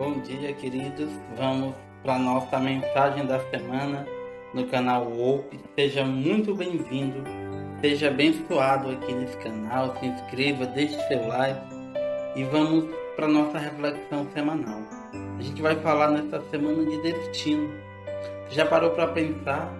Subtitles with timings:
[0.00, 1.10] Bom dia, queridos.
[1.36, 4.06] Vamos para a nossa mensagem da semana
[4.54, 5.60] no canal OPE.
[5.78, 7.22] Seja muito bem-vindo,
[7.82, 9.94] seja abençoado aqui nesse canal.
[9.98, 11.60] Se inscreva, deixe seu like
[12.34, 14.80] e vamos para a nossa reflexão semanal.
[15.38, 17.70] A gente vai falar nessa semana de destino.
[18.48, 19.70] Já parou para pensar?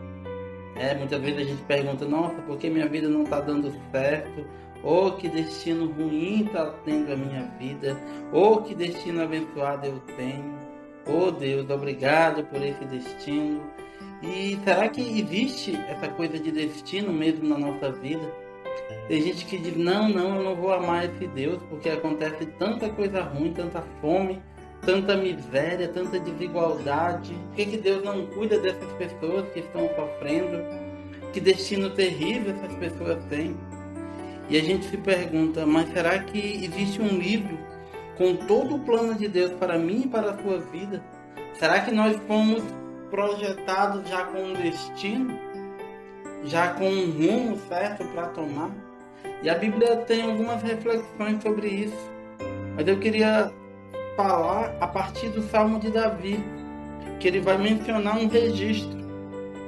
[0.81, 4.47] É, muitas vezes a gente pergunta: nossa, por que minha vida não está dando certo?
[4.83, 8.01] Oh, que destino ruim está tendo a minha vida.
[8.33, 10.59] Oh, que destino abençoado eu tenho.
[11.07, 13.61] Oh, Deus, obrigado por esse destino.
[14.23, 18.27] E será que existe essa coisa de destino mesmo na nossa vida?
[19.07, 22.89] Tem gente que diz: não, não, eu não vou amar esse Deus porque acontece tanta
[22.89, 24.41] coisa ruim, tanta fome,
[24.85, 27.35] tanta miséria, tanta desigualdade.
[27.35, 30.63] Por que, que Deus não cuida dessas pessoas que estão sofrendo?
[31.33, 33.57] Que destino terrível essas pessoas têm?
[34.49, 37.57] E a gente se pergunta, mas será que existe um livro
[38.17, 41.03] com todo o plano de Deus para mim e para a sua vida?
[41.55, 42.63] Será que nós fomos
[43.11, 45.39] projetados já com um destino?
[46.45, 48.71] Já com um rumo certo para tomar?
[49.43, 52.11] E a Bíblia tem algumas reflexões sobre isso.
[52.77, 53.53] Mas eu queria
[54.23, 56.45] falar a partir do Salmo de Davi,
[57.19, 59.01] que ele vai mencionar um registro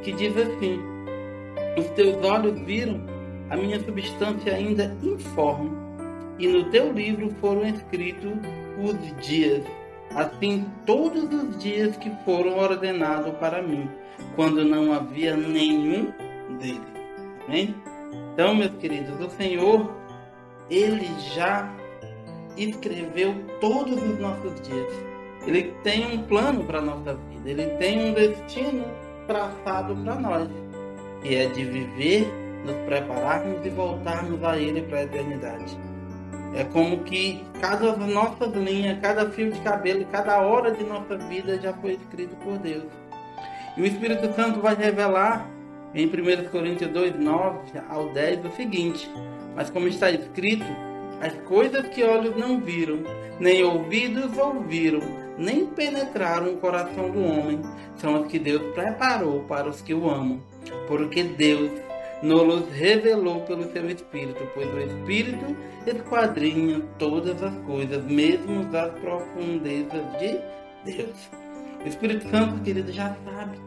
[0.03, 0.79] que diz assim:
[1.79, 3.01] Os teus olhos viram
[3.49, 5.71] a minha substância ainda informe,
[6.39, 8.33] e no teu livro foram escritos
[8.79, 9.65] os dias,
[10.15, 13.89] assim todos os dias que foram ordenados para mim,
[14.37, 16.13] quando não havia nenhum
[16.59, 16.93] deles.
[17.49, 17.75] Amém?
[18.35, 19.95] Então, meus queridos, o Senhor,
[20.71, 21.71] Ele já
[22.57, 24.93] escreveu todos os nossos dias.
[25.47, 28.85] Ele tem um plano para a nossa vida, Ele tem um destino
[29.27, 30.49] traçado para nós,
[31.23, 32.27] que é de viver
[32.65, 35.79] nos prepararmos e voltarmos a Ele para a eternidade.
[36.55, 41.59] É como que cada nossa linha, cada fio de cabelo, cada hora de nossa vida
[41.59, 42.85] já foi escrito por Deus.
[43.77, 45.49] E o Espírito Santo vai revelar
[45.95, 49.11] em 1 Coríntios 2, 9 ao 10 o seguinte:
[49.57, 50.67] Mas como está escrito,
[51.23, 52.99] as coisas que olhos não viram,
[53.39, 55.01] nem ouvidos ouviram,
[55.39, 57.63] nem penetraram o coração do homem,
[57.95, 60.41] são as que Deus preparou para os que o amam.
[60.89, 61.71] Porque Deus
[62.25, 65.57] nos revelou pelo seu Espírito, pois o Espírito
[65.87, 70.41] esquadrinha todas as coisas, mesmo as profundezas de
[70.85, 71.31] Deus.
[71.85, 73.59] O Espírito Santo, querido, já sabe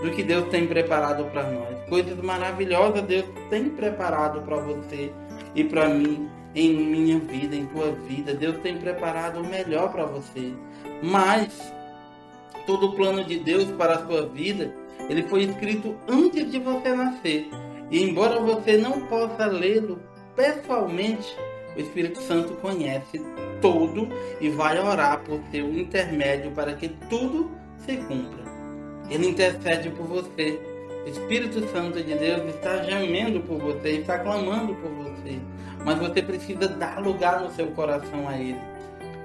[0.00, 1.88] do que Deus tem preparado para nós.
[1.88, 5.10] Coisas maravilhosas Deus tem preparado para você
[5.54, 8.34] e para mim, em minha vida, em tua vida.
[8.34, 10.52] Deus tem preparado o melhor para você.
[11.02, 11.72] Mas
[12.66, 14.74] todo o plano de Deus para a sua vida,
[15.08, 17.48] ele foi escrito antes de você nascer.
[17.90, 20.00] E embora você não possa lê-lo
[20.34, 21.36] pessoalmente,
[21.76, 23.20] o Espírito Santo conhece
[23.60, 24.08] todo
[24.40, 28.44] e vai orar por seu intermédio para que tudo se cumpra.
[29.10, 30.58] Ele intercede por você.
[31.04, 35.38] O Espírito Santo de Deus está gemendo por você, está clamando por você.
[35.84, 38.58] Mas você precisa dar lugar no seu coração a Ele.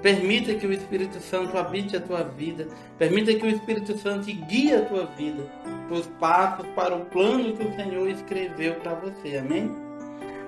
[0.02, 2.68] Permita que o Espírito Santo habite a tua vida.
[2.98, 5.44] Permita que o Espírito Santo guie a tua vida
[5.90, 9.38] os passos para o plano que o Senhor escreveu para você.
[9.38, 9.70] Amém?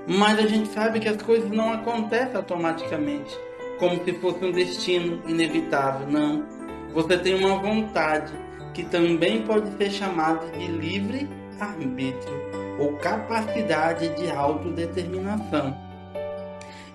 [0.07, 3.37] Mas a gente sabe que as coisas não acontecem automaticamente,
[3.79, 6.07] como se fosse um destino inevitável.
[6.09, 6.45] Não.
[6.93, 8.33] Você tem uma vontade
[8.75, 11.29] que também pode ser chamada de livre
[11.61, 15.77] arbítrio ou capacidade de autodeterminação.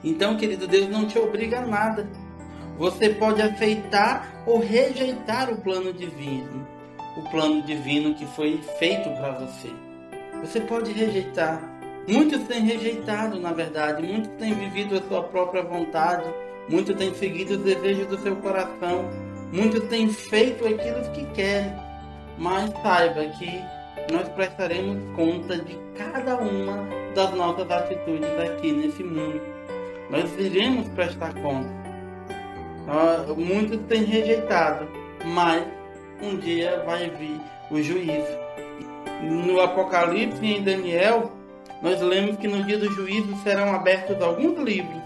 [0.03, 2.07] Então, querido Deus não te obriga a nada.
[2.77, 6.67] Você pode aceitar ou rejeitar o plano divino,
[7.17, 9.71] o plano divino que foi feito para você.
[10.41, 11.59] Você pode rejeitar.
[12.07, 16.23] Muitos têm rejeitado, na verdade, muitos têm vivido a sua própria vontade,
[16.69, 19.09] muitos têm seguido os desejos do seu coração,
[19.51, 21.73] muitos têm feito aquilo que querem.
[22.37, 23.61] Mas saiba que
[24.11, 29.41] nós prestaremos conta de cada uma das nossas atitudes aqui nesse mundo.
[30.09, 31.69] Nós iremos prestar conta.
[33.35, 34.87] Muitos têm rejeitado,
[35.25, 35.65] mas
[36.21, 38.37] um dia vai vir o juízo.
[39.23, 41.31] No Apocalipse e em Daniel,
[41.81, 45.01] nós lemos que no dia do juízo serão abertos alguns livros,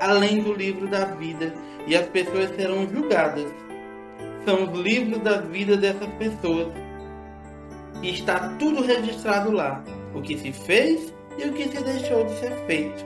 [0.00, 1.52] além do livro da vida,
[1.86, 3.52] e as pessoas serão julgadas.
[4.44, 6.68] São os livros da vida dessas pessoas.
[8.02, 9.82] E está tudo registrado lá,
[10.14, 13.04] o que se fez e o que se deixou de ser feito.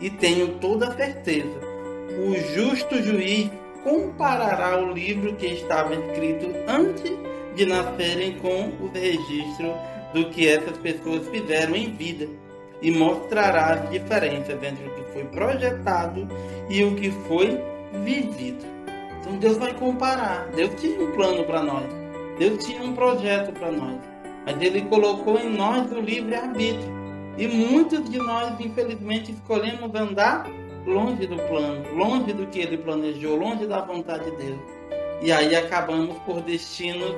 [0.00, 1.74] E tenho toda a certeza,
[2.18, 3.50] o justo juiz
[3.82, 7.12] comparará o livro que estava escrito antes
[7.54, 9.74] de nascerem com o registro
[10.12, 12.28] do que essas pessoas fizeram em vida
[12.80, 16.28] e mostrará as diferenças entre o que foi projetado
[16.68, 17.58] e o que foi
[18.04, 18.64] vivido.
[19.24, 20.48] Então Deus vai comparar.
[20.54, 21.86] Deus tinha um plano para nós.
[22.38, 23.98] Deus tinha um projeto para nós.
[24.44, 26.92] Mas Ele colocou em nós o livre-arbítrio.
[27.38, 30.46] E muitos de nós, infelizmente, escolhemos andar
[30.86, 34.60] longe do plano, longe do que Ele planejou, longe da vontade dele.
[35.22, 37.14] E aí acabamos por destinos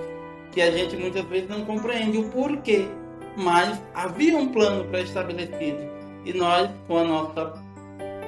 [0.53, 2.87] que a gente muitas vezes não compreende o porquê.
[3.37, 5.91] Mas havia um plano pré-estabelecido.
[6.25, 7.53] E nós, com a nossa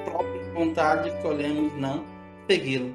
[0.03, 2.03] própria vontade, escolhemos não
[2.45, 2.93] segui-lo.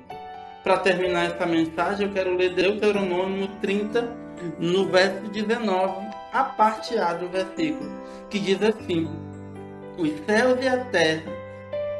[0.64, 4.16] Para terminar essa mensagem, eu quero ler Deuteronômio 30,
[4.58, 7.92] no verso 19, a parte A do versículo,
[8.30, 9.06] que diz assim:
[9.98, 11.30] Os céus e a terra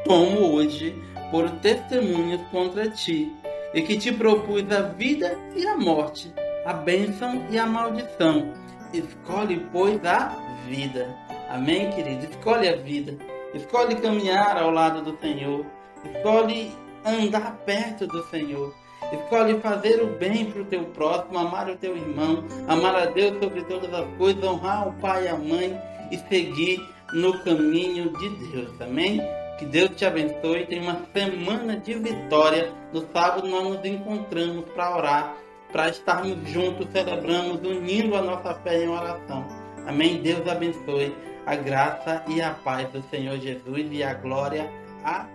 [0.03, 3.31] tomo hoje por testemunhas contra ti,
[3.71, 6.33] e que te propus a vida e a morte,
[6.65, 8.51] a bênção e a maldição.
[8.91, 10.35] Escolhe, pois, a
[10.67, 11.15] vida.
[11.51, 12.25] Amém, querido?
[12.25, 13.15] Escolhe a vida.
[13.53, 15.63] Escolhe caminhar ao lado do Senhor.
[16.03, 16.71] Escolhe
[17.05, 18.73] andar perto do Senhor.
[19.11, 23.37] Escolhe fazer o bem para o teu próximo, amar o teu irmão, amar a Deus
[23.39, 25.79] sobre todas as coisas, honrar o pai e a mãe
[26.11, 26.81] e seguir
[27.13, 28.81] no caminho de Deus.
[28.81, 29.21] Amém?
[29.59, 30.65] Que Deus te abençoe.
[30.65, 32.71] Tem uma semana de vitória.
[32.91, 35.35] No sábado nós nos encontramos para orar,
[35.71, 39.45] para estarmos juntos, celebramos, unindo a nossa fé em oração.
[39.85, 40.21] Amém?
[40.21, 41.15] Deus abençoe.
[41.45, 44.67] A graça e a paz do Senhor Jesus e a glória
[45.03, 45.27] a